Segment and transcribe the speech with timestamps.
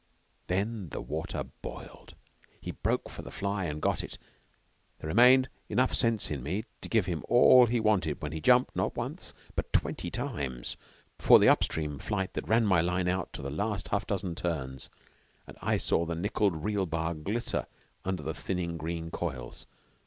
[0.47, 2.15] Then the water boiled.
[2.59, 4.17] He broke for the fly and got it.
[4.97, 8.75] There remained enough sense in me to give him all he wanted when he jumped
[8.75, 10.75] not once, but twenty times,
[11.19, 14.33] before the up stream flight that ran my line out to the last half dozen
[14.33, 14.89] turns,
[15.45, 17.67] and I saw the nickelled reel bar glitter
[18.03, 19.67] under the thinning green coils.